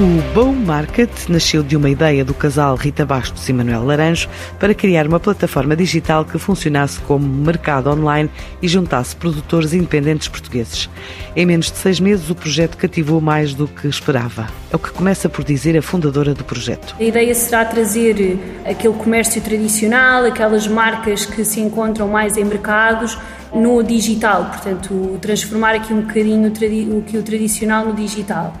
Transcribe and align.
O 0.00 0.32
Bow 0.32 0.54
Market 0.54 1.10
nasceu 1.28 1.62
de 1.62 1.76
uma 1.76 1.90
ideia 1.90 2.24
do 2.24 2.32
casal 2.32 2.74
Rita 2.74 3.04
Bastos 3.04 3.46
e 3.50 3.52
Manuel 3.52 3.84
Laranjo 3.84 4.30
para 4.58 4.72
criar 4.72 5.06
uma 5.06 5.20
plataforma 5.20 5.76
digital 5.76 6.24
que 6.24 6.38
funcionasse 6.38 6.98
como 7.00 7.26
mercado 7.26 7.90
online 7.90 8.30
e 8.62 8.66
juntasse 8.66 9.14
produtores 9.14 9.74
independentes 9.74 10.26
portugueses. 10.26 10.88
Em 11.36 11.44
menos 11.44 11.70
de 11.70 11.76
seis 11.76 12.00
meses, 12.00 12.30
o 12.30 12.34
projeto 12.34 12.78
cativou 12.78 13.20
mais 13.20 13.52
do 13.52 13.68
que 13.68 13.88
esperava. 13.88 14.46
É 14.72 14.76
o 14.76 14.78
que 14.78 14.90
começa 14.90 15.28
por 15.28 15.44
dizer 15.44 15.76
a 15.76 15.82
fundadora 15.82 16.32
do 16.32 16.44
projeto. 16.44 16.96
A 16.98 17.04
ideia 17.04 17.34
será 17.34 17.66
trazer 17.66 18.38
aquele 18.64 18.94
comércio 18.94 19.42
tradicional, 19.42 20.24
aquelas 20.24 20.66
marcas 20.66 21.26
que 21.26 21.44
se 21.44 21.60
encontram 21.60 22.08
mais 22.08 22.38
em 22.38 22.44
mercados, 22.46 23.18
no 23.52 23.82
digital, 23.82 24.46
portanto, 24.46 25.18
transformar 25.20 25.74
aqui 25.74 25.92
um 25.92 26.00
bocadinho 26.00 26.48
o 26.96 27.02
que 27.02 27.18
o 27.18 27.22
tradicional 27.22 27.84
no 27.84 27.92
digital. 27.92 28.54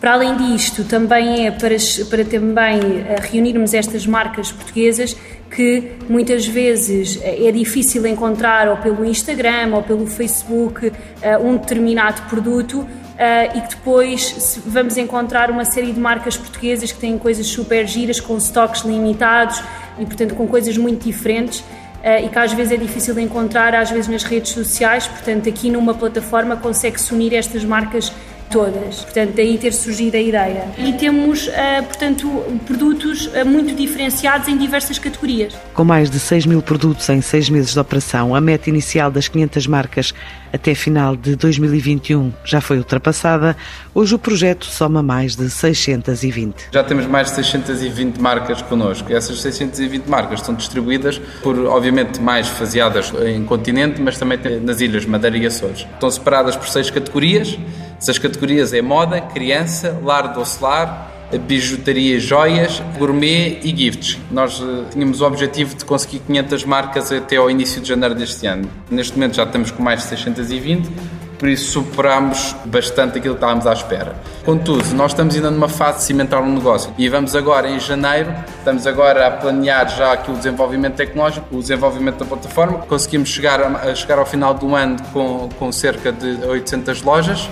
Para 0.00 0.14
além 0.14 0.34
disto, 0.34 0.82
também 0.82 1.46
é 1.46 1.50
para, 1.50 1.76
para 2.08 2.24
também 2.24 3.04
eh, 3.06 3.16
reunirmos 3.20 3.74
estas 3.74 4.06
marcas 4.06 4.50
portuguesas 4.50 5.14
que 5.50 5.92
muitas 6.08 6.46
vezes 6.46 7.20
eh, 7.20 7.48
é 7.48 7.52
difícil 7.52 8.06
encontrar 8.06 8.66
ou 8.68 8.78
pelo 8.78 9.04
Instagram 9.04 9.74
ou 9.74 9.82
pelo 9.82 10.06
Facebook 10.06 10.90
eh, 11.20 11.36
um 11.36 11.58
determinado 11.58 12.22
produto 12.30 12.86
e 13.54 13.60
que 13.60 13.76
depois 13.76 14.58
vamos 14.64 14.96
encontrar 14.96 15.50
uma 15.50 15.66
série 15.66 15.92
de 15.92 16.00
marcas 16.00 16.38
portuguesas 16.38 16.90
que 16.90 16.98
têm 16.98 17.18
coisas 17.18 17.46
super 17.46 17.86
giras, 17.86 18.18
com 18.18 18.34
estoques 18.38 18.80
limitados 18.80 19.62
e, 19.98 20.06
portanto, 20.06 20.34
com 20.34 20.46
coisas 20.48 20.78
muito 20.78 21.04
diferentes. 21.04 21.62
e 22.24 22.28
que 22.30 22.38
às 22.38 22.54
vezes 22.54 22.72
é 22.72 22.78
difícil 22.78 23.14
de 23.14 23.20
encontrar, 23.20 23.74
às 23.74 23.90
vezes 23.90 24.08
nas 24.08 24.24
redes 24.24 24.52
sociais, 24.52 25.06
portanto, 25.06 25.50
aqui 25.50 25.68
numa 25.68 25.92
plataforma 25.92 26.56
consegue-se 26.56 27.12
unir 27.12 27.34
estas 27.34 27.62
marcas 27.62 28.10
todas. 28.50 29.00
Portanto, 29.00 29.32
daí 29.36 29.56
ter 29.56 29.72
surgido 29.72 30.16
a 30.16 30.20
ideia. 30.20 30.64
E 30.76 30.92
temos, 30.94 31.46
uh, 31.46 31.82
portanto, 31.84 32.28
produtos 32.66 33.26
uh, 33.26 33.46
muito 33.46 33.74
diferenciados 33.74 34.48
em 34.48 34.58
diversas 34.58 34.98
categorias. 34.98 35.54
Com 35.72 35.84
mais 35.84 36.10
de 36.10 36.18
6 36.18 36.46
mil 36.46 36.60
produtos 36.60 37.08
em 37.08 37.20
6 37.20 37.50
meses 37.50 37.72
de 37.72 37.78
operação, 37.78 38.34
a 38.34 38.40
meta 38.40 38.68
inicial 38.68 39.10
das 39.10 39.28
500 39.28 39.66
marcas 39.66 40.14
até 40.52 40.74
final 40.74 41.16
de 41.16 41.36
2021 41.36 42.32
já 42.44 42.60
foi 42.60 42.78
ultrapassada. 42.78 43.56
Hoje 43.94 44.14
o 44.14 44.18
projeto 44.18 44.66
soma 44.66 45.02
mais 45.02 45.36
de 45.36 45.48
620. 45.48 46.68
Já 46.72 46.82
temos 46.82 47.06
mais 47.06 47.28
de 47.28 47.36
620 47.36 48.18
marcas 48.18 48.60
connosco. 48.62 49.12
Essas 49.12 49.40
620 49.40 50.06
marcas 50.06 50.40
estão 50.40 50.54
distribuídas 50.54 51.20
por, 51.42 51.56
obviamente, 51.66 52.20
mais 52.20 52.48
faseadas 52.48 53.12
em 53.24 53.44
continente, 53.44 54.00
mas 54.00 54.18
também 54.18 54.38
nas 54.60 54.80
ilhas 54.80 55.06
Madeira 55.06 55.36
e 55.36 55.46
Açores. 55.46 55.86
Estão 55.94 56.10
separadas 56.10 56.56
por 56.56 56.68
seis 56.68 56.90
categorias 56.90 57.56
essas 58.00 58.18
categorias 58.18 58.72
é 58.72 58.80
moda, 58.80 59.20
criança, 59.20 60.00
lar 60.02 60.32
docelar, 60.32 61.10
bijutaria 61.46 62.18
joias, 62.18 62.82
gourmet 62.98 63.60
e 63.62 63.76
gifts. 63.76 64.18
Nós 64.30 64.58
uh, 64.58 64.86
tínhamos 64.90 65.20
o 65.20 65.26
objetivo 65.26 65.76
de 65.76 65.84
conseguir 65.84 66.20
500 66.20 66.64
marcas 66.64 67.12
até 67.12 67.36
ao 67.36 67.50
início 67.50 67.78
de 67.78 67.86
janeiro 67.86 68.14
deste 68.14 68.46
ano. 68.46 68.70
Neste 68.90 69.12
momento 69.12 69.36
já 69.36 69.44
estamos 69.44 69.70
com 69.70 69.82
mais 69.82 70.00
de 70.00 70.06
620, 70.08 70.90
por 71.38 71.46
isso 71.50 71.72
superámos 71.72 72.56
bastante 72.64 73.18
aquilo 73.18 73.34
que 73.34 73.38
estávamos 73.38 73.66
à 73.66 73.74
espera. 73.74 74.16
Contudo, 74.46 74.82
nós 74.94 75.12
estamos 75.12 75.34
ainda 75.34 75.50
numa 75.50 75.68
fase 75.68 75.98
de 75.98 76.04
cimentar 76.04 76.42
um 76.42 76.54
negócio 76.54 76.90
e 76.96 77.06
vamos 77.06 77.36
agora 77.36 77.68
em 77.68 77.78
janeiro, 77.78 78.34
estamos 78.58 78.86
agora 78.86 79.26
a 79.26 79.30
planear 79.30 79.90
já 79.94 80.14
aqui 80.14 80.30
o 80.30 80.34
desenvolvimento 80.34 80.94
tecnológico, 80.94 81.54
o 81.54 81.60
desenvolvimento 81.60 82.16
da 82.20 82.24
plataforma. 82.24 82.78
Conseguimos 82.78 83.28
chegar, 83.28 83.60
a 83.60 83.94
chegar 83.94 84.18
ao 84.18 84.24
final 84.24 84.54
do 84.54 84.74
ano 84.74 84.96
com, 85.12 85.50
com 85.58 85.70
cerca 85.70 86.10
de 86.10 86.46
800 86.46 87.02
lojas 87.02 87.46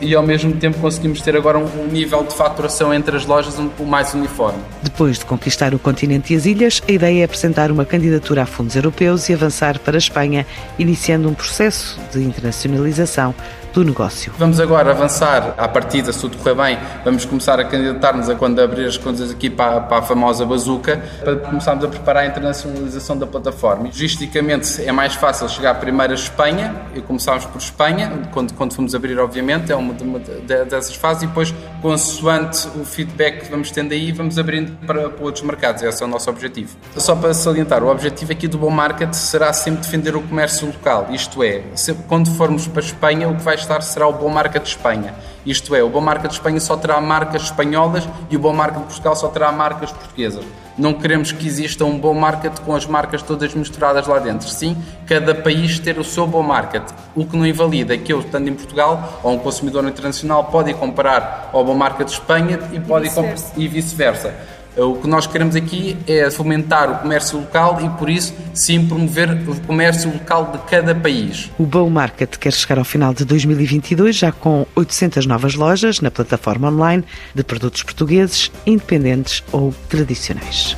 e 0.00 0.14
ao 0.14 0.22
mesmo 0.22 0.52
tempo 0.54 0.78
conseguimos 0.78 1.20
ter 1.20 1.36
agora 1.36 1.58
um, 1.58 1.86
nível 1.86 2.24
de 2.24 2.34
faturação 2.34 2.92
entre 2.92 3.16
as 3.16 3.24
lojas 3.24 3.58
um 3.58 3.68
pouco 3.68 3.90
mais 3.90 4.12
uniforme. 4.14 4.58
Depois 4.82 5.18
de 5.18 5.24
conquistar 5.24 5.74
o 5.74 5.78
continente 5.78 6.32
e 6.32 6.36
as 6.36 6.46
ilhas, 6.46 6.82
a 6.88 6.92
ideia 6.92 7.22
é 7.22 7.24
apresentar 7.24 7.70
uma 7.70 7.84
candidatura 7.84 8.42
a 8.42 8.46
fundos 8.46 8.76
europeus 8.76 9.28
e 9.28 9.34
avançar 9.34 9.78
para 9.78 9.96
a 9.96 9.98
Espanha, 9.98 10.46
iniciando 10.78 11.28
um 11.28 11.34
processo 11.34 11.98
de 12.12 12.22
internacionalização 12.22 13.34
do 13.74 13.84
negócio. 13.84 14.32
Vamos 14.38 14.60
agora 14.60 14.92
avançar 14.92 15.52
à 15.58 15.66
partida, 15.66 16.12
se 16.12 16.20
tudo 16.20 16.38
correr 16.38 16.54
bem, 16.54 16.78
vamos 17.04 17.24
começar 17.24 17.58
a 17.58 17.64
candidatar-nos 17.64 18.30
a 18.30 18.36
quando 18.36 18.60
abrir 18.60 18.86
as 18.86 18.96
contas 18.96 19.32
aqui 19.32 19.50
para, 19.50 19.80
para, 19.80 19.98
a 19.98 20.02
famosa 20.02 20.46
bazuca, 20.46 21.02
para 21.22 21.36
começarmos 21.36 21.84
a 21.84 21.88
preparar 21.88 22.22
a 22.22 22.26
internacionalização 22.26 23.18
da 23.18 23.26
plataforma. 23.26 23.86
Logisticamente 23.86 24.80
é 24.84 24.92
mais 24.92 25.14
fácil 25.14 25.48
chegar 25.48 25.74
primeiro 25.80 26.12
a 26.12 26.14
Espanha, 26.14 26.72
e 26.94 27.00
começámos 27.00 27.44
por 27.46 27.58
Espanha, 27.58 28.12
quando, 28.30 28.54
quando 28.54 28.74
fomos 28.74 28.94
abrir, 28.94 29.18
obviamente, 29.18 29.72
é 29.72 29.76
uma, 29.76 29.92
uma 30.00 30.20
dessas 30.20 30.94
fases, 30.94 31.24
e 31.24 31.26
depois, 31.26 31.52
consoante 31.82 32.68
o 32.80 32.84
feedback 32.84 33.44
que 33.44 33.50
vamos 33.50 33.72
tendo 33.72 33.92
aí, 33.92 34.12
vamos 34.12 34.38
abrindo 34.38 34.78
para, 34.86 35.10
para 35.10 35.24
outros 35.24 35.44
mercados. 35.44 35.82
Esse 35.82 36.00
é 36.00 36.06
o 36.06 36.08
nosso 36.08 36.30
objetivo. 36.30 36.76
Só 36.96 37.16
para 37.16 37.34
salientar, 37.34 37.82
o 37.82 37.88
objetivo 37.88 38.30
aqui 38.30 38.46
do 38.46 38.56
Bom 38.56 38.70
Market 38.70 39.12
será 39.14 39.52
sempre 39.52 39.80
defender 39.80 40.14
o 40.14 40.22
comércio 40.22 40.68
local, 40.68 41.08
isto 41.10 41.42
é, 41.42 41.62
quando 42.06 42.30
formos 42.30 42.68
para 42.68 42.80
Espanha, 42.80 43.28
o 43.28 43.34
que 43.34 43.42
vai 43.42 43.63
será 43.82 44.06
o 44.06 44.12
Bom 44.12 44.28
Marca 44.28 44.58
de 44.58 44.68
Espanha. 44.68 45.14
Isto 45.44 45.74
é, 45.74 45.82
o 45.82 45.88
Bom 45.88 46.00
Marca 46.00 46.28
de 46.28 46.34
Espanha 46.34 46.60
só 46.60 46.76
terá 46.76 47.00
marcas 47.00 47.42
espanholas 47.42 48.08
e 48.30 48.36
o 48.36 48.38
Bom 48.38 48.52
Marca 48.52 48.78
de 48.78 48.86
Portugal 48.86 49.16
só 49.16 49.28
terá 49.28 49.50
marcas 49.52 49.90
portuguesas. 49.90 50.44
Não 50.76 50.92
queremos 50.92 51.30
que 51.30 51.46
exista 51.46 51.84
um 51.84 51.96
bom 51.96 52.14
market 52.14 52.58
com 52.60 52.74
as 52.74 52.84
marcas 52.84 53.22
todas 53.22 53.54
misturadas 53.54 54.08
lá 54.08 54.18
dentro. 54.18 54.48
Sim, 54.48 54.76
cada 55.06 55.32
país 55.32 55.78
ter 55.78 55.98
o 56.00 56.04
seu 56.04 56.26
bom 56.26 56.42
market. 56.42 56.82
O 57.14 57.24
que 57.24 57.36
não 57.36 57.46
invalida 57.46 57.94
é 57.94 57.98
que 57.98 58.12
eu, 58.12 58.18
estando 58.18 58.48
em 58.48 58.54
Portugal, 58.54 59.20
ou 59.22 59.34
um 59.34 59.38
consumidor 59.38 59.84
internacional, 59.84 60.44
pode 60.44 60.70
ir 60.70 60.74
comprar 60.74 61.50
ao 61.52 61.64
bom 61.64 61.74
market 61.74 62.08
de 62.08 62.14
Espanha 62.14 62.58
e, 62.72 62.80
pode 62.80 63.08
e 63.56 63.68
vice-versa. 63.68 64.34
O 64.76 64.96
que 64.96 65.06
nós 65.06 65.26
queremos 65.26 65.54
aqui 65.54 65.96
é 66.06 66.28
fomentar 66.30 66.90
o 66.90 66.98
comércio 66.98 67.38
local 67.38 67.80
e, 67.80 67.88
por 67.90 68.10
isso, 68.10 68.34
sim 68.52 68.84
promover 68.86 69.30
o 69.48 69.60
comércio 69.66 70.12
local 70.12 70.50
de 70.50 70.58
cada 70.70 70.94
país. 70.94 71.50
O 71.58 71.64
Bow 71.64 71.88
Market 71.88 72.36
quer 72.36 72.52
chegar 72.52 72.78
ao 72.78 72.84
final 72.84 73.14
de 73.14 73.24
2022 73.24 74.16
já 74.16 74.32
com 74.32 74.66
800 74.74 75.26
novas 75.26 75.54
lojas 75.54 76.00
na 76.00 76.10
plataforma 76.10 76.68
online 76.68 77.04
de 77.32 77.44
produtos 77.44 77.84
portugueses, 77.84 78.50
independentes 78.66 79.44
ou 79.52 79.72
tradicionais. 79.88 80.76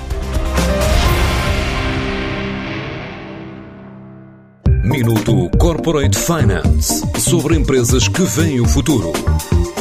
Minuto 4.85 5.51
Corporate 5.59 6.17
Finance 6.17 7.03
sobre 7.19 7.57
empresas 7.57 8.09
que 8.09 8.23
veem 8.23 8.61
o 8.61 8.69
futuro. 8.69 9.13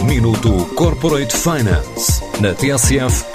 Minuto 0.04 0.66
Corporate 0.76 1.36
Finance 1.36 2.24
na 2.42 2.54
TSF 2.54 3.35